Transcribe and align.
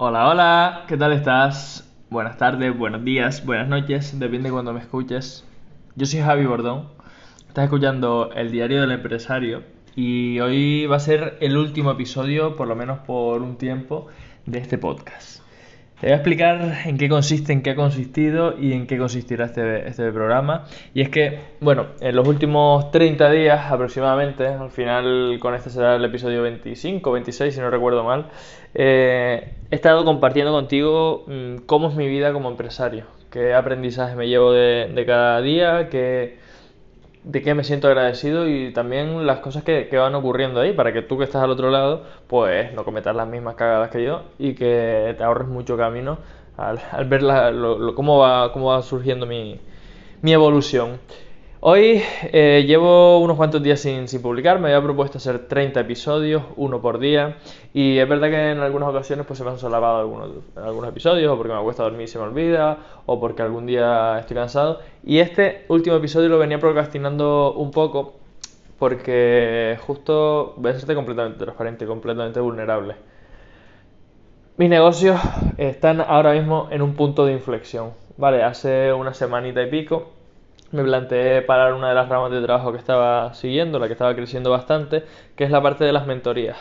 Hola, 0.00 0.28
hola, 0.28 0.84
¿qué 0.86 0.96
tal 0.96 1.12
estás? 1.12 1.92
Buenas 2.08 2.36
tardes, 2.36 2.78
buenos 2.78 3.04
días, 3.04 3.44
buenas 3.44 3.66
noches, 3.66 4.16
depende 4.16 4.48
de 4.48 4.52
cuando 4.52 4.72
me 4.72 4.78
escuches. 4.78 5.44
Yo 5.96 6.06
soy 6.06 6.20
Javi 6.20 6.46
Bordón, 6.46 6.90
estás 7.48 7.64
escuchando 7.64 8.30
El 8.32 8.52
Diario 8.52 8.80
del 8.80 8.92
Empresario 8.92 9.64
y 9.96 10.38
hoy 10.38 10.86
va 10.86 10.94
a 10.94 11.00
ser 11.00 11.36
el 11.40 11.56
último 11.56 11.90
episodio, 11.90 12.54
por 12.54 12.68
lo 12.68 12.76
menos 12.76 13.00
por 13.00 13.42
un 13.42 13.58
tiempo, 13.58 14.06
de 14.46 14.60
este 14.60 14.78
podcast. 14.78 15.42
Te 16.00 16.06
voy 16.06 16.12
a 16.12 16.16
explicar 16.16 16.82
en 16.84 16.96
qué 16.96 17.08
consiste, 17.08 17.52
en 17.52 17.60
qué 17.60 17.70
ha 17.70 17.74
consistido 17.74 18.54
y 18.56 18.72
en 18.72 18.86
qué 18.86 18.96
consistirá 18.98 19.46
este, 19.46 19.88
este 19.88 20.12
programa. 20.12 20.64
Y 20.94 21.02
es 21.02 21.08
que, 21.08 21.40
bueno, 21.60 21.86
en 22.00 22.14
los 22.14 22.28
últimos 22.28 22.92
30 22.92 23.28
días 23.32 23.72
aproximadamente, 23.72 24.46
al 24.46 24.70
final 24.70 25.38
con 25.40 25.56
este 25.56 25.70
será 25.70 25.96
el 25.96 26.04
episodio 26.04 26.42
25, 26.42 27.10
26 27.10 27.52
si 27.52 27.60
no 27.60 27.68
recuerdo 27.68 28.04
mal, 28.04 28.28
eh, 28.74 29.54
he 29.72 29.74
estado 29.74 30.04
compartiendo 30.04 30.52
contigo 30.52 31.24
mm, 31.26 31.56
cómo 31.66 31.88
es 31.88 31.96
mi 31.96 32.06
vida 32.06 32.32
como 32.32 32.48
empresario, 32.48 33.06
qué 33.32 33.54
aprendizaje 33.54 34.14
me 34.14 34.28
llevo 34.28 34.52
de, 34.52 34.92
de 34.94 35.04
cada 35.04 35.40
día, 35.40 35.88
qué 35.90 36.38
de 37.28 37.42
qué 37.42 37.54
me 37.54 37.62
siento 37.62 37.88
agradecido 37.88 38.48
y 38.48 38.72
también 38.72 39.26
las 39.26 39.40
cosas 39.40 39.62
que, 39.62 39.86
van 39.92 40.14
ocurriendo 40.14 40.60
ahí 40.60 40.72
para 40.72 40.94
que 40.94 41.02
tú 41.02 41.18
que 41.18 41.24
estás 41.24 41.42
al 41.42 41.50
otro 41.50 41.70
lado 41.70 42.04
pues 42.26 42.72
no 42.72 42.84
cometas 42.84 43.14
las 43.14 43.28
mismas 43.28 43.54
cagadas 43.54 43.90
que 43.90 44.02
yo 44.02 44.22
y 44.38 44.54
que 44.54 45.14
te 45.18 45.24
ahorres 45.24 45.46
mucho 45.46 45.76
camino 45.76 46.18
al, 46.56 46.80
ver 47.06 47.20
cómo, 47.94 48.18
va, 48.18 48.50
cómo 48.52 48.68
va 48.70 48.82
surgiendo 48.82 49.26
mi, 49.26 49.60
mi 50.22 50.32
evolución. 50.32 50.98
Hoy 51.60 52.00
eh, 52.22 52.64
llevo 52.68 53.18
unos 53.18 53.36
cuantos 53.36 53.60
días 53.60 53.80
sin, 53.80 54.06
publicar, 54.22 54.60
me 54.60 54.68
había 54.68 54.80
propuesto 54.80 55.18
hacer 55.18 55.48
30 55.48 55.80
episodios, 55.80 56.44
uno 56.54 56.80
por 56.80 57.00
día, 57.00 57.38
y 57.74 57.98
es 57.98 58.08
verdad 58.08 58.28
que 58.28 58.52
en 58.52 58.60
algunas 58.60 58.90
ocasiones 58.90 59.26
pues 59.26 59.38
se 59.38 59.44
me 59.44 59.50
han 59.50 59.58
solapado 59.58 59.98
algunos, 59.98 60.30
algunos 60.54 60.90
episodios, 60.90 61.32
o 61.32 61.36
porque 61.36 61.52
me 61.52 61.60
cuesta 61.64 61.82
dormir 61.82 62.02
y 62.02 62.06
se 62.06 62.18
me 62.18 62.26
olvida, 62.26 62.78
o 63.06 63.18
porque 63.18 63.42
algún 63.42 63.66
día 63.66 64.20
estoy 64.20 64.36
cansado, 64.36 64.78
y 65.02 65.18
este 65.18 65.64
último 65.66 65.96
episodio 65.96 66.28
lo 66.28 66.38
venía 66.38 66.60
procrastinando 66.60 67.52
un 67.54 67.72
poco, 67.72 68.14
porque 68.78 69.76
justo 69.84 70.54
voy 70.58 70.70
a 70.70 70.74
serte 70.78 70.94
completamente 70.94 71.40
transparente, 71.40 71.86
completamente 71.86 72.38
vulnerable. 72.38 72.94
Mis 74.58 74.70
negocios 74.70 75.20
están 75.56 76.00
ahora 76.02 76.34
mismo 76.34 76.68
en 76.70 76.82
un 76.82 76.94
punto 76.94 77.26
de 77.26 77.32
inflexión, 77.32 77.94
¿vale? 78.16 78.44
Hace 78.44 78.92
una 78.92 79.12
semanita 79.12 79.60
y 79.60 79.68
pico 79.68 80.17
me 80.72 80.82
planteé 80.84 81.42
parar 81.42 81.72
una 81.72 81.88
de 81.88 81.94
las 81.94 82.08
ramas 82.08 82.30
de 82.30 82.42
trabajo 82.42 82.72
que 82.72 82.78
estaba 82.78 83.32
siguiendo, 83.34 83.78
la 83.78 83.86
que 83.86 83.92
estaba 83.94 84.14
creciendo 84.14 84.50
bastante, 84.50 85.04
que 85.36 85.44
es 85.44 85.50
la 85.50 85.62
parte 85.62 85.84
de 85.84 85.92
las 85.92 86.06
mentorías. 86.06 86.58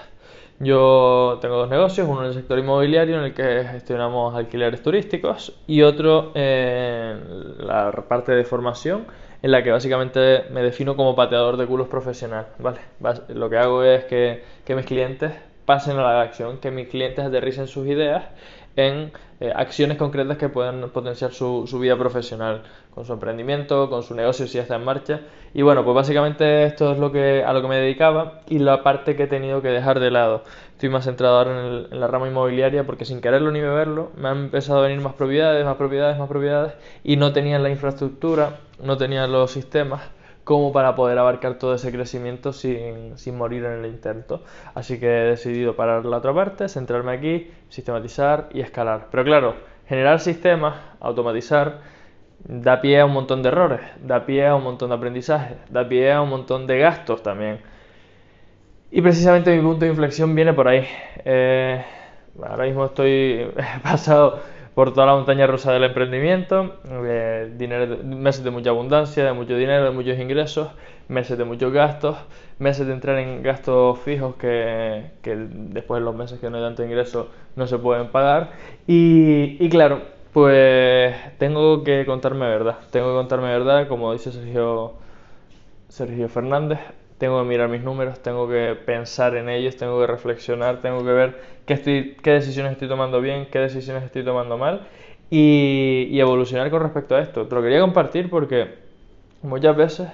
Yo 0.60 1.38
tengo 1.40 1.56
dos 1.58 1.70
negocios, 1.70 2.08
uno 2.10 2.22
en 2.22 2.28
el 2.28 2.34
sector 2.34 2.58
inmobiliario 2.58 3.18
en 3.20 3.26
el 3.26 3.34
que 3.34 3.64
gestionamos 3.72 4.36
alquileres 4.36 4.82
turísticos 4.82 5.56
y 5.68 5.84
otro 5.84 6.32
en 6.34 7.68
la 7.68 7.92
parte 8.08 8.32
de 8.32 8.44
formación 8.44 9.06
en 9.44 9.52
la 9.52 9.64
que 9.64 9.72
básicamente 9.72 10.46
me 10.52 10.64
defino 10.64 10.96
como 10.96 11.16
pateador 11.16 11.58
de 11.58 11.68
culos 11.68 11.88
profesional. 11.88 12.48
¿vale? 12.58 12.80
Lo 13.30 13.50
que 13.52 13.58
hago 13.58 13.84
es 13.84 14.06
que, 14.06 14.44
que 14.66 14.76
mis 14.76 14.86
clientes 14.86 15.32
pasen 15.66 15.98
a 16.00 16.02
la 16.02 16.22
acción, 16.22 16.58
que 16.60 16.72
mis 16.72 16.88
clientes 16.88 17.24
aterricen 17.24 17.68
sus 17.68 17.86
ideas 17.88 18.24
en 18.78 19.12
eh, 19.40 19.52
acciones 19.54 19.98
concretas 19.98 20.38
que 20.38 20.50
puedan 20.50 20.90
potenciar 20.92 21.34
su, 21.34 21.66
su, 21.68 21.80
vida 21.80 21.98
profesional, 21.98 22.64
con 22.94 23.06
su 23.06 23.14
emprendimiento, 23.14 23.90
con 23.90 24.04
su 24.04 24.16
negocio 24.16 24.48
si 24.48 24.60
está 24.60 24.76
en 24.76 24.86
marcha. 24.86 25.22
Y 25.54 25.64
bueno, 25.64 25.84
pues 25.84 25.96
básicamente 25.96 26.64
esto 26.64 26.92
es 26.94 27.00
lo 27.00 27.12
que, 27.12 27.44
a 27.44 27.52
lo 27.54 27.62
que 27.62 27.68
me 27.68 27.78
dedicaba 27.78 28.42
y 28.48 28.60
la 28.60 28.84
parte 28.84 29.16
que 29.16 29.24
he 29.24 29.28
tenido 29.28 29.62
que 29.62 29.70
dejar 29.70 30.00
de 30.00 30.12
lado. 30.12 30.44
Estoy 30.74 30.90
más 30.90 31.06
centrado 31.06 31.38
ahora 31.38 31.52
en, 31.60 31.94
en 31.94 32.00
la 32.00 32.08
rama 32.08 32.28
inmobiliaria 32.28 32.86
porque 32.86 33.04
sin 33.04 33.20
quererlo 33.20 33.52
ni 33.52 33.60
beberlo 33.60 34.12
me 34.16 34.30
han 34.30 34.38
empezado 34.38 34.80
a 34.80 34.84
venir 34.84 35.02
más 35.02 35.16
propiedades, 35.16 35.66
más 35.66 35.76
propiedades, 35.76 36.20
más 36.20 36.30
propiedades 36.30 36.74
y 37.04 37.18
no 37.18 37.34
tenía 37.34 37.58
la 37.60 37.70
infraestructura, 37.70 38.60
no 38.82 38.98
tenía 38.98 39.26
los 39.28 39.52
sistemas 39.52 40.02
como 40.48 40.72
para 40.72 40.96
poder 40.96 41.18
abarcar 41.18 41.56
todo 41.56 41.74
ese 41.76 41.92
crecimiento 41.92 42.54
sin, 42.54 43.18
sin, 43.18 43.38
morir 43.38 43.66
en 43.66 43.84
el 43.84 43.86
intento. 43.86 44.44
Así 44.76 44.98
que 44.98 45.06
he 45.06 45.24
decidido 45.26 45.76
parar 45.76 46.06
la 46.06 46.18
otra 46.18 46.34
parte, 46.34 46.70
centrarme 46.70 47.12
aquí, 47.12 47.52
sistematizar 47.68 48.48
y 48.54 48.62
escalar. 48.62 49.08
Pero 49.12 49.26
claro, 49.26 49.56
generar 49.90 50.22
sistemas, 50.22 50.78
automatizar, 51.02 51.82
da 52.48 52.80
pie 52.80 53.02
a 53.02 53.06
un 53.06 53.12
montón 53.12 53.44
de 53.44 53.50
errores, 53.50 53.82
da 54.02 54.26
pie 54.26 54.48
a 54.48 54.56
un 54.56 54.64
montón 54.64 54.88
de 54.88 54.96
aprendizaje, 54.96 55.58
da 55.70 55.86
pie 55.86 56.14
a 56.14 56.22
un 56.22 56.30
montón 56.30 56.66
de 56.66 56.80
gastos 56.80 57.22
también. 57.22 57.60
Y 58.90 59.02
precisamente 59.02 59.54
mi 59.54 59.62
punto 59.62 59.84
de 59.84 59.92
inflexión 59.92 60.34
viene 60.34 60.54
por 60.54 60.70
ahí. 60.70 60.88
Eh, 61.26 61.84
ahora 62.42 62.64
mismo 62.64 62.86
estoy 62.86 63.52
pasado 63.84 64.40
por 64.78 64.94
toda 64.94 65.08
la 65.08 65.16
montaña 65.16 65.48
rusa 65.48 65.72
del 65.74 65.86
emprendimiento, 65.86 66.76
eh, 67.04 67.52
meses 68.04 68.44
de 68.44 68.52
mucha 68.52 68.70
abundancia, 68.70 69.26
de 69.26 69.34
mucho 69.34 69.58
dinero, 69.58 69.86
de 69.86 69.90
muchos 69.90 70.20
ingresos, 70.20 70.70
meses 71.08 71.36
de 71.36 71.46
muchos 71.46 71.74
gastos, 71.74 72.16
meses 72.60 72.86
de 72.86 72.94
entrar 72.94 73.18
en 73.18 73.42
gastos 73.42 73.98
fijos 73.98 74.36
que, 74.36 75.14
que 75.24 75.36
después 75.36 76.00
de 76.00 76.06
los 76.06 76.16
meses 76.16 76.40
que 76.40 76.52
no 76.52 76.58
hay 76.58 76.64
tanto 76.64 76.84
ingreso 76.84 77.30
no 77.56 77.66
se 77.66 77.80
pueden 77.80 78.10
pagar. 78.10 78.52
Y, 78.86 79.58
y 79.60 79.68
claro, 79.68 80.04
pues 80.32 81.16
tengo 81.40 81.84
que 81.84 82.06
contarme 82.06 82.46
verdad, 82.46 82.78
tengo 82.92 83.08
que 83.08 83.16
contarme 83.16 83.48
verdad, 83.48 83.88
como 83.88 84.14
dice 84.14 84.32
Sergio, 84.32 84.94
Sergio 85.90 86.30
Fernández, 86.30 86.78
tengo 87.18 87.42
que 87.42 87.48
mirar 87.48 87.70
mis 87.70 87.82
números, 87.82 88.20
tengo 88.20 88.48
que 88.48 88.76
pensar 88.86 89.36
en 89.36 89.50
ellos, 89.50 89.76
tengo 89.76 90.00
que 90.00 90.08
reflexionar, 90.08 90.82
tengo 90.82 91.04
que 91.04 91.12
ver 91.12 91.42
qué, 91.66 91.74
estoy, 91.74 92.18
qué 92.22 92.32
decisiones 92.32 92.74
estoy 92.74 92.88
tomando 92.88 93.22
bien, 93.22 93.48
qué 93.52 93.60
decisiones 93.60 94.04
estoy 94.04 94.24
tomando 94.24 94.58
mal 94.58 94.88
y, 95.30 96.20
evolucionar 96.20 96.70
con 96.70 96.82
respecto 96.84 97.16
a 97.16 97.22
esto. 97.22 97.48
Te 97.48 97.56
lo 97.56 97.62
quería 97.62 97.80
compartir 97.82 98.30
porque 98.30 98.76
muchas 99.42 99.76
veces 99.76 100.08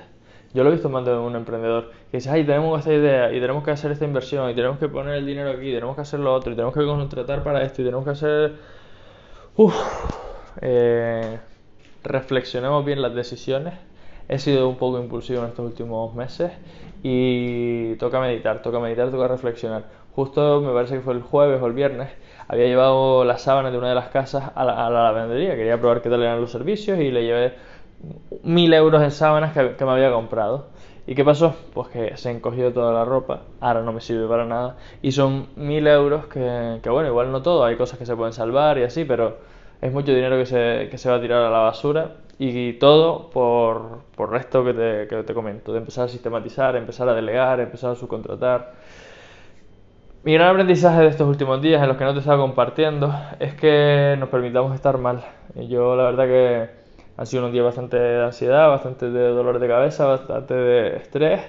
yo 0.53 0.63
lo 0.63 0.69
he 0.69 0.73
visto 0.73 0.89
más 0.89 1.03
de 1.05 1.13
un 1.13 1.35
emprendedor 1.35 1.91
que 2.09 2.17
dice, 2.17 2.29
ay, 2.29 2.45
tenemos 2.45 2.79
esta 2.79 2.93
idea 2.93 3.31
y 3.33 3.39
tenemos 3.39 3.63
que 3.63 3.71
hacer 3.71 3.91
esta 3.91 4.05
inversión 4.05 4.49
y 4.49 4.55
tenemos 4.55 4.77
que 4.79 4.87
poner 4.87 5.15
el 5.15 5.25
dinero 5.25 5.51
aquí, 5.51 5.71
tenemos 5.73 5.95
que 5.95 6.01
hacer 6.01 6.19
lo 6.19 6.33
otro 6.33 6.53
y 6.53 6.55
tenemos 6.55 6.73
que 6.73 6.85
contratar 6.85 7.43
para 7.43 7.63
esto 7.63 7.81
y 7.81 7.85
tenemos 7.85 8.05
que 8.05 8.11
hacer... 8.11 8.53
Uf, 9.55 9.75
eh, 10.61 11.39
reflexionemos 12.03 12.83
bien 12.85 13.01
las 13.01 13.13
decisiones 13.13 13.73
he 14.27 14.39
sido 14.39 14.69
un 14.69 14.77
poco 14.77 14.99
impulsivo 14.99 15.41
en 15.41 15.49
estos 15.49 15.65
últimos 15.65 16.13
meses 16.15 16.51
y 17.03 17.95
toca 17.95 18.19
meditar, 18.19 18.61
toca 18.61 18.79
meditar, 18.79 19.11
toca 19.11 19.27
reflexionar. 19.27 19.83
Justo 20.15 20.61
me 20.61 20.71
parece 20.73 20.95
que 20.95 21.01
fue 21.01 21.13
el 21.13 21.21
jueves 21.21 21.61
o 21.61 21.67
el 21.67 21.73
viernes, 21.73 22.09
había 22.47 22.65
llevado 22.65 23.25
las 23.25 23.41
sábanas 23.41 23.71
de 23.71 23.77
una 23.77 23.89
de 23.89 23.95
las 23.95 24.09
casas 24.09 24.51
a 24.55 24.63
la, 24.63 24.89
lavandería, 24.89 25.55
quería 25.55 25.79
probar 25.79 26.01
qué 26.01 26.09
tal 26.09 26.21
eran 26.21 26.39
los 26.39 26.51
servicios 26.51 26.99
y 26.99 27.11
le 27.11 27.23
llevé 27.23 27.53
mil 28.43 28.73
euros 28.73 29.01
en 29.01 29.11
sábanas 29.11 29.53
que, 29.53 29.85
me 29.85 29.91
había 29.91 30.11
comprado. 30.11 30.67
¿Y 31.05 31.15
qué 31.15 31.25
pasó? 31.25 31.55
Pues 31.73 31.89
que 31.89 32.15
se 32.15 32.31
encogió 32.31 32.71
toda 32.71 32.93
la 32.93 33.03
ropa, 33.03 33.41
ahora 33.59 33.81
no 33.81 33.91
me 33.91 33.99
sirve 33.99 34.25
para 34.27 34.45
nada, 34.45 34.77
y 35.01 35.11
son 35.11 35.47
mil 35.57 35.85
euros 35.87 36.27
que, 36.27 36.79
que 36.81 36.89
bueno, 36.89 37.09
igual 37.09 37.29
no 37.31 37.41
todo, 37.41 37.65
hay 37.65 37.75
cosas 37.75 37.99
que 37.99 38.05
se 38.05 38.15
pueden 38.15 38.31
salvar 38.31 38.77
y 38.77 38.83
así, 38.83 39.03
pero 39.03 39.37
es 39.81 39.91
mucho 39.91 40.13
dinero 40.13 40.37
que 40.37 40.45
se, 40.45 40.87
que 40.89 40.97
se 40.97 41.09
va 41.09 41.17
a 41.17 41.21
tirar 41.21 41.41
a 41.41 41.49
la 41.49 41.59
basura 41.59 42.11
y 42.49 42.73
todo 42.73 43.29
por, 43.29 43.99
por 44.15 44.35
esto 44.35 44.63
que 44.65 44.73
te, 44.73 45.07
que 45.07 45.23
te 45.23 45.33
comento, 45.33 45.71
de 45.71 45.79
empezar 45.79 46.05
a 46.05 46.07
sistematizar, 46.07 46.75
empezar 46.75 47.07
a 47.07 47.13
delegar, 47.13 47.59
empezar 47.59 47.91
a 47.91 47.95
subcontratar. 47.95 48.73
Mi 50.23 50.33
gran 50.33 50.49
aprendizaje 50.49 51.01
de 51.01 51.07
estos 51.07 51.27
últimos 51.27 51.61
días 51.61 51.81
en 51.81 51.87
los 51.87 51.97
que 51.97 52.03
no 52.03 52.13
te 52.13 52.19
estaba 52.19 52.41
compartiendo 52.41 53.13
es 53.39 53.53
que 53.55 54.15
nos 54.19 54.29
permitamos 54.29 54.73
estar 54.73 54.97
mal. 54.97 55.23
Y 55.55 55.67
yo 55.67 55.95
la 55.95 56.03
verdad 56.03 56.25
que 56.25 56.69
han 57.17 57.25
sido 57.25 57.43
unos 57.43 57.53
días 57.53 57.65
bastante 57.65 57.97
de 57.97 58.23
ansiedad, 58.23 58.69
bastante 58.69 59.09
de 59.09 59.27
dolor 59.29 59.59
de 59.59 59.67
cabeza, 59.67 60.05
bastante 60.05 60.53
de 60.53 60.97
estrés. 60.97 61.41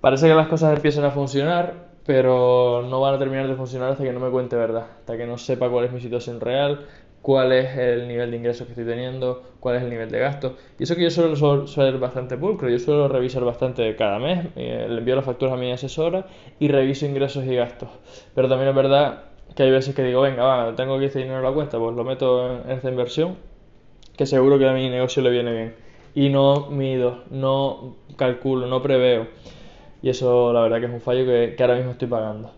Parece 0.00 0.28
que 0.28 0.34
las 0.34 0.48
cosas 0.48 0.74
empiezan 0.74 1.04
a 1.04 1.10
funcionar, 1.10 1.93
pero 2.06 2.84
no 2.88 3.00
van 3.00 3.14
a 3.14 3.18
terminar 3.18 3.48
de 3.48 3.54
funcionar 3.54 3.92
hasta 3.92 4.04
que 4.04 4.12
no 4.12 4.20
me 4.20 4.30
cuente 4.30 4.56
verdad, 4.56 4.86
hasta 4.98 5.16
que 5.16 5.26
no 5.26 5.38
sepa 5.38 5.70
cuál 5.70 5.86
es 5.86 5.92
mi 5.92 6.00
situación 6.00 6.40
real, 6.40 6.86
cuál 7.24 7.52
es 7.52 7.78
el 7.78 8.06
nivel 8.06 8.30
de 8.30 8.36
ingresos 8.36 8.66
que 8.66 8.72
estoy 8.72 8.84
teniendo, 8.84 9.42
cuál 9.58 9.76
es 9.76 9.82
el 9.82 9.88
nivel 9.88 10.10
de 10.10 10.18
gasto. 10.18 10.56
Y 10.78 10.82
eso 10.82 10.94
que 10.94 11.04
yo 11.04 11.10
suelo 11.10 11.66
ser 11.66 11.98
bastante 11.98 12.36
pulcro, 12.36 12.68
yo 12.68 12.78
suelo 12.78 13.08
revisar 13.08 13.44
bastante 13.44 13.96
cada 13.96 14.18
mes, 14.18 14.48
eh, 14.56 14.86
le 14.90 14.98
envío 14.98 15.16
las 15.16 15.24
facturas 15.24 15.54
a 15.54 15.56
mi 15.56 15.72
asesora 15.72 16.26
y 16.58 16.68
reviso 16.68 17.06
ingresos 17.06 17.46
y 17.46 17.54
gastos. 17.56 17.88
Pero 18.34 18.46
también 18.50 18.68
es 18.68 18.76
verdad 18.76 19.24
que 19.56 19.62
hay 19.62 19.70
veces 19.70 19.94
que 19.94 20.02
digo, 20.02 20.20
venga, 20.20 20.44
va, 20.44 20.76
tengo 20.76 20.98
que 20.98 21.06
este 21.06 21.20
dinero 21.20 21.38
en 21.38 21.44
la 21.44 21.52
cuenta, 21.52 21.78
pues 21.78 21.96
lo 21.96 22.04
meto 22.04 22.60
en 22.62 22.70
esta 22.70 22.90
inversión, 22.90 23.36
que 24.18 24.26
seguro 24.26 24.58
que 24.58 24.68
a 24.68 24.74
mi 24.74 24.90
negocio 24.90 25.22
le 25.22 25.30
viene 25.30 25.52
bien. 25.52 25.74
Y 26.14 26.28
no 26.28 26.68
mido, 26.70 27.24
no 27.30 27.96
calculo, 28.16 28.66
no 28.66 28.82
preveo. 28.82 29.28
Y 30.04 30.10
eso 30.10 30.52
la 30.52 30.60
verdad 30.60 30.80
que 30.80 30.84
es 30.84 30.92
un 30.92 31.00
fallo 31.00 31.24
que, 31.24 31.56
ahora 31.58 31.76
mismo 31.76 31.92
estoy 31.92 32.08
pagando. 32.08 32.52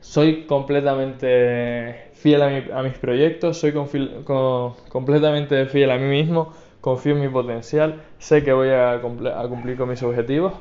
Soy 0.00 0.46
completamente 0.46 2.10
fiel 2.14 2.42
a, 2.42 2.82
mis 2.82 2.98
proyectos, 2.98 3.56
soy 3.56 3.72
completamente 3.72 5.66
fiel 5.66 5.92
a 5.92 5.96
mí 5.96 6.08
mismo, 6.08 6.52
confío 6.80 7.12
en 7.12 7.20
mi 7.20 7.28
potencial, 7.28 8.02
sé 8.18 8.42
que 8.42 8.52
voy 8.52 8.70
a, 8.70 9.00
cumplir 9.00 9.76
con 9.76 9.88
mis 9.90 10.02
objetivos. 10.02 10.54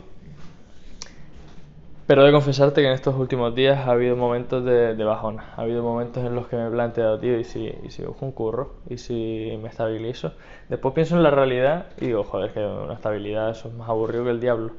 Pero 2.06 2.24
de 2.24 2.32
confesarte 2.32 2.82
que 2.82 2.88
en 2.88 2.94
estos 2.94 3.16
últimos 3.16 3.56
días 3.56 3.88
ha 3.88 3.92
habido 3.94 4.16
momentos 4.16 4.64
de, 4.64 4.94
de 4.94 5.04
bajona. 5.04 5.54
Ha 5.58 5.64
habido 5.64 5.82
momentos 5.82 6.24
en 6.24 6.36
los 6.36 6.48
que 6.48 6.56
me 6.56 6.68
he 6.68 6.70
planteado, 6.70 7.20
tío, 7.20 7.40
¿y 7.40 7.46
si, 7.46 7.74
y 7.84 7.90
si 7.90 8.04
busco 8.04 8.26
un 8.26 8.32
curro? 8.32 8.76
¿Y 8.88 9.00
si 9.00 9.58
me 9.60 9.70
estabilizo? 9.70 10.34
Después 10.70 10.94
pienso 10.94 11.18
en 11.18 11.24
la 11.24 11.32
realidad 11.32 11.88
y 12.00 12.06
digo, 12.06 12.24
joder, 12.24 12.54
que 12.54 12.60
una 12.60 12.94
estabilidad 12.94 13.50
eso 13.50 13.70
es 13.70 13.74
más 13.74 13.90
aburrido 13.90 14.24
que 14.24 14.30
el 14.30 14.40
diablo. 14.40 14.74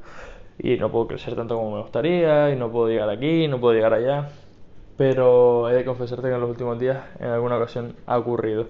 Y 0.59 0.77
no 0.77 0.91
puedo 0.91 1.07
crecer 1.07 1.35
tanto 1.35 1.55
como 1.55 1.71
me 1.71 1.81
gustaría, 1.81 2.51
y 2.51 2.55
no 2.55 2.71
puedo 2.71 2.89
llegar 2.89 3.09
aquí, 3.09 3.47
no 3.47 3.59
puedo 3.59 3.73
llegar 3.73 3.93
allá. 3.93 4.29
Pero 4.97 5.69
he 5.69 5.75
de 5.75 5.85
confesarte 5.85 6.27
que 6.27 6.33
en 6.35 6.41
los 6.41 6.49
últimos 6.49 6.77
días 6.77 6.97
en 7.19 7.27
alguna 7.27 7.57
ocasión 7.57 7.95
ha 8.05 8.17
ocurrido. 8.17 8.67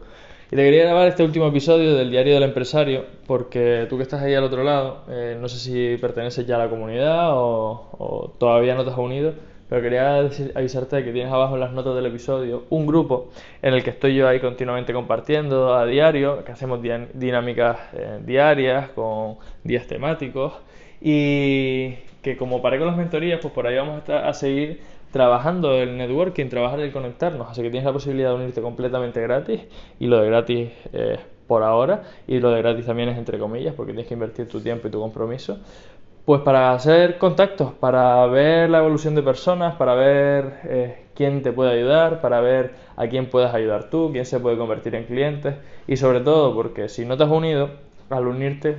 Y 0.51 0.55
te 0.55 0.63
quería 0.63 0.85
grabar 0.85 1.07
este 1.07 1.23
último 1.23 1.47
episodio 1.47 1.95
del 1.95 2.09
Diario 2.09 2.33
del 2.33 2.43
Empresario, 2.43 3.05
porque 3.27 3.85
tú 3.87 3.97
que 3.97 4.03
estás 4.03 4.23
ahí 4.23 4.33
al 4.33 4.43
otro 4.43 4.63
lado, 4.63 5.03
eh, 5.07 5.37
no 5.39 5.47
sé 5.47 5.59
si 5.59 5.97
perteneces 6.01 6.47
ya 6.47 6.55
a 6.55 6.59
la 6.59 6.69
comunidad 6.69 7.37
o, 7.37 7.89
o, 7.99 8.33
todavía 8.39 8.73
no 8.73 8.83
te 8.83 8.89
has 8.89 8.97
unido, 8.97 9.33
pero 9.69 9.83
quería 9.83 10.23
decir, 10.23 10.51
avisarte 10.55 10.95
de 10.95 11.03
que 11.03 11.11
tienes 11.11 11.31
abajo 11.31 11.53
en 11.53 11.59
las 11.59 11.71
notas 11.71 11.93
del 11.95 12.07
episodio 12.07 12.63
un 12.71 12.87
grupo 12.87 13.29
en 13.61 13.75
el 13.75 13.83
que 13.83 13.91
estoy 13.91 14.15
yo 14.15 14.27
ahí 14.27 14.39
continuamente 14.39 14.91
compartiendo 14.91 15.75
a 15.75 15.85
diario, 15.85 16.43
que 16.43 16.51
hacemos 16.51 16.79
dinámicas 17.13 17.77
eh, 17.93 18.19
diarias 18.25 18.89
con 18.89 19.37
días 19.63 19.85
temáticos 19.85 20.53
y 21.01 21.95
que 22.21 22.37
como 22.37 22.61
paré 22.61 22.77
con 22.77 22.87
las 22.87 22.97
mentorías, 22.97 23.39
pues 23.41 23.53
por 23.53 23.67
ahí 23.67 23.75
vamos 23.75 23.95
a, 23.95 23.97
estar, 23.99 24.27
a 24.27 24.33
seguir 24.33 24.81
trabajando 25.11 25.73
el 25.75 25.97
networking, 25.97 26.49
trabajar 26.49 26.79
el 26.79 26.91
conectarnos. 26.91 27.49
Así 27.49 27.61
que 27.61 27.69
tienes 27.69 27.85
la 27.85 27.93
posibilidad 27.93 28.29
de 28.29 28.35
unirte 28.35 28.61
completamente 28.61 29.21
gratis 29.21 29.61
y 29.99 30.07
lo 30.07 30.19
de 30.19 30.27
gratis 30.27 30.69
eh, 30.93 31.19
por 31.47 31.63
ahora 31.63 32.03
y 32.27 32.39
lo 32.39 32.51
de 32.51 32.61
gratis 32.61 32.85
también 32.85 33.09
es 33.09 33.17
entre 33.17 33.39
comillas 33.39 33.73
porque 33.73 33.91
tienes 33.91 34.07
que 34.07 34.13
invertir 34.13 34.47
tu 34.47 34.61
tiempo 34.61 34.87
y 34.87 34.91
tu 34.91 34.99
compromiso. 34.99 35.59
Pues 36.25 36.41
para 36.41 36.73
hacer 36.73 37.17
contactos, 37.17 37.73
para 37.73 38.23
ver 38.27 38.69
la 38.69 38.79
evolución 38.79 39.15
de 39.15 39.23
personas, 39.23 39.75
para 39.77 39.95
ver 39.95 40.59
eh, 40.65 41.05
quién 41.15 41.41
te 41.41 41.51
puede 41.51 41.71
ayudar, 41.71 42.21
para 42.21 42.39
ver 42.39 42.75
a 42.97 43.07
quién 43.07 43.31
puedes 43.31 43.51
ayudar 43.51 43.89
tú, 43.89 44.11
quién 44.11 44.25
se 44.25 44.39
puede 44.39 44.55
convertir 44.55 44.93
en 44.93 45.05
clientes 45.05 45.55
y 45.87 45.97
sobre 45.97 46.19
todo 46.19 46.53
porque 46.53 46.87
si 46.87 47.03
no 47.03 47.17
te 47.17 47.23
has 47.23 47.31
unido, 47.31 47.71
al 48.11 48.27
unirte 48.27 48.75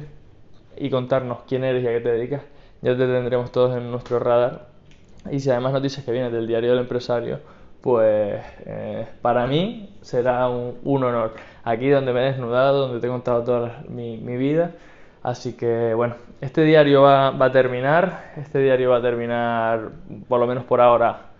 y 0.80 0.90
contarnos 0.90 1.42
quién 1.46 1.64
eres 1.64 1.84
y 1.84 1.86
a 1.86 1.90
qué 1.90 2.00
te 2.00 2.12
dedicas, 2.12 2.42
ya 2.82 2.96
te 2.96 3.06
tendremos 3.06 3.52
todos 3.52 3.76
en 3.76 3.90
nuestro 3.90 4.18
radar 4.18 4.70
y 5.28 5.40
si 5.40 5.50
además 5.50 5.72
nos 5.72 5.82
dices 5.82 6.04
que 6.04 6.12
vienes 6.12 6.32
del 6.32 6.46
diario 6.46 6.70
del 6.70 6.80
empresario, 6.80 7.40
pues 7.82 8.42
eh, 8.64 9.06
para 9.20 9.46
mí 9.46 9.96
será 10.00 10.48
un, 10.48 11.04
honor. 11.04 11.34
Aquí 11.64 11.88
donde 11.90 12.12
me 12.12 12.20
he 12.20 12.32
desnudado, 12.32 12.86
donde 12.86 13.00
te 13.00 13.06
he 13.06 13.10
contado 13.10 13.44
toda 13.44 13.82
mi, 13.88 14.16
mi, 14.16 14.36
vida. 14.36 14.72
Así 15.22 15.54
que 15.54 15.92
bueno, 15.94 16.14
este 16.40 16.62
diario 16.62 17.02
va, 17.02 17.30
va, 17.30 17.46
a 17.46 17.52
terminar, 17.52 18.32
este 18.36 18.60
diario 18.60 18.90
va 18.90 18.98
a 18.98 19.02
terminar 19.02 19.90
por 20.28 20.40
lo 20.40 20.46
menos 20.46 20.64
por 20.64 20.80
ahora 20.80 21.32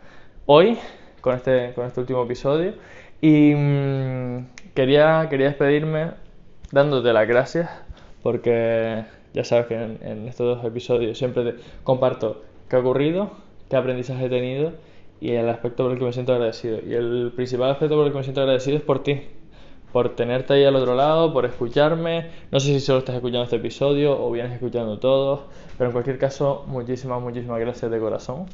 hoy, 0.44 0.78
con 1.22 1.34
este, 1.34 1.72
con 1.75 1.87
este 1.87 2.00
último 2.00 2.22
episodio. 2.25 2.75
Y 3.22 3.54
mmm, 3.54 4.46
quería, 4.75 5.26
quería 5.31 5.46
despedirme 5.48 6.10
dándote 6.70 7.12
las 7.12 7.26
gracias, 7.26 7.70
porque 8.22 9.04
ya 9.32 9.44
sabes 9.44 9.67
que 9.67 9.75
en, 9.75 10.29
estos 10.29 10.56
dos 10.56 10.65
episodios 10.65 11.19
siempre 11.19 11.56
comparto 11.85 12.43
qué 12.69 12.77
ha 12.77 12.79
ocurrido, 12.81 13.31
qué 13.69 13.77
aprendizaje 13.77 14.27
he 14.27 14.29
tenido 14.29 14.73
y 15.21 15.32
el 15.32 15.49
aspecto 15.49 15.85
por 15.85 15.93
el 15.93 15.99
que 15.99 16.05
me 16.05 16.12
siento 16.12 16.32
agradecido. 16.32 16.79
Y 16.87 16.94
el 16.94 17.32
principal 17.35 17.71
aspecto 17.71 17.97
por 17.97 18.06
el 18.06 18.12
que 18.12 18.19
me 18.19 18.25
siento 18.25 18.41
agradecido 18.41 18.77
es 18.77 18.82
por 18.82 19.03
ti, 19.03 19.21
por 19.93 20.17
tenerte 20.17 20.55
ahí 20.55 20.65
al 20.65 20.77
otro 20.77 20.94
lado, 20.94 21.32
por 21.32 21.44
escucharme. 21.44 22.31
No 22.50 22.59
sé 22.59 22.69
si 22.69 22.81
solo 22.81 23.00
estás 23.00 23.17
escuchando 23.17 23.44
este 23.44 23.56
episodio 23.56 24.21
o 24.21 24.31
vienes 24.31 24.53
escuchando 24.53 24.99
todos, 24.99 25.41
pero 25.76 25.88
en 25.91 25.93
cualquier 25.93 26.19
caso, 26.19 26.65
muchísimas, 26.67 27.21
muchísimas 27.21 27.61
gracias 27.61 27.91
de 27.91 27.99
corazón. 27.99 28.47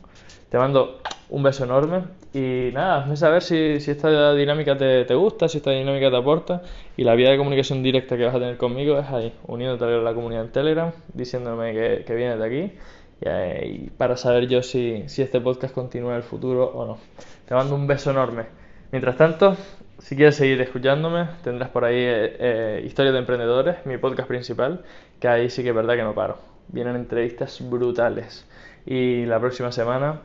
Te 0.50 0.58
mando 0.58 1.00
un 1.28 1.42
beso 1.42 1.64
enorme 1.64 2.04
y 2.32 2.70
nada, 2.72 3.02
hazme 3.02 3.16
saber 3.16 3.42
si, 3.42 3.80
si 3.80 3.90
esta 3.90 4.34
dinámica 4.34 4.76
te, 4.76 5.04
te, 5.04 5.14
gusta, 5.14 5.48
si 5.48 5.58
esta 5.58 5.70
dinámica 5.70 6.10
te 6.10 6.16
aporta 6.16 6.62
y 6.96 7.04
la 7.04 7.14
vía 7.14 7.30
de 7.30 7.38
comunicación 7.38 7.82
directa 7.82 8.16
que 8.16 8.24
vas 8.24 8.34
a 8.34 8.38
tener 8.38 8.56
conmigo 8.56 8.98
es 8.98 9.08
ahí, 9.08 9.32
uniéndote 9.46 9.84
a 9.84 9.98
la 9.98 10.14
comunidad 10.14 10.44
en 10.44 10.52
Telegram, 10.52 10.92
diciéndome 11.12 11.72
que, 11.72 12.04
que 12.06 12.14
vienes 12.14 12.38
de 12.38 12.46
aquí 12.46 12.72
y 13.20 13.90
para 13.90 14.16
saber 14.16 14.46
yo 14.46 14.62
si, 14.62 15.04
si 15.06 15.22
este 15.22 15.40
podcast 15.40 15.74
continúa 15.74 16.10
en 16.12 16.16
el 16.18 16.22
futuro 16.22 16.66
o 16.66 16.86
no. 16.86 16.98
Te 17.46 17.54
mando 17.54 17.74
un 17.74 17.86
beso 17.86 18.10
enorme. 18.10 18.44
Mientras 18.92 19.16
tanto, 19.16 19.56
si 19.98 20.16
quieres 20.16 20.36
seguir 20.36 20.60
escuchándome, 20.60 21.28
tendrás 21.42 21.70
por 21.70 21.84
ahí 21.84 21.96
eh, 21.96 22.36
eh, 22.38 22.82
Historias 22.84 23.14
de 23.14 23.20
Emprendedores, 23.20 23.86
mi 23.86 23.98
podcast 23.98 24.28
principal, 24.28 24.84
que 25.18 25.28
ahí 25.28 25.50
sí 25.50 25.62
que 25.62 25.70
es 25.70 25.74
verdad 25.74 25.96
que 25.96 26.02
no 26.02 26.14
paro. 26.14 26.38
Vienen 26.68 26.96
entrevistas 26.96 27.58
brutales 27.68 28.46
y 28.84 29.24
la 29.24 29.40
próxima 29.40 29.72
semana 29.72 30.20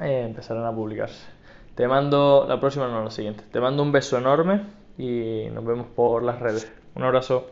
eh, 0.00 0.24
empezarán 0.26 0.64
a 0.64 0.74
publicarse. 0.74 1.26
Te 1.74 1.86
mando, 1.86 2.46
la 2.48 2.58
próxima 2.58 2.88
no, 2.88 3.04
la 3.04 3.10
siguiente. 3.10 3.44
Te 3.50 3.60
mando 3.60 3.82
un 3.82 3.92
beso 3.92 4.18
enorme 4.18 4.62
y 4.98 5.46
nos 5.52 5.64
vemos 5.64 5.86
por 5.94 6.22
las 6.22 6.40
redes. 6.40 6.70
Un 6.94 7.04
abrazo. 7.04 7.46